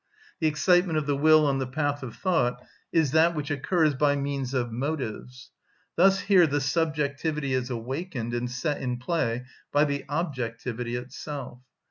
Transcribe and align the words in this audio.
The 0.39 0.47
excitement 0.47 0.97
of 0.97 1.05
the 1.05 1.15
will 1.15 1.45
on 1.45 1.59
the 1.59 1.67
path 1.67 2.01
of 2.01 2.15
thought 2.15 2.65
is 2.91 3.11
that 3.11 3.35
which 3.35 3.51
occurs 3.51 3.93
by 3.93 4.15
means 4.15 4.51
of 4.51 4.71
motives; 4.71 5.51
thus 5.95 6.21
here 6.21 6.47
the 6.47 6.59
subjectivity 6.59 7.53
is 7.53 7.69
awakened 7.69 8.33
and 8.33 8.49
set 8.49 8.81
in 8.81 8.97
play 8.97 9.45
by 9.71 9.85
the 9.85 10.03
objectivity 10.09 10.95
itself. 10.95 11.59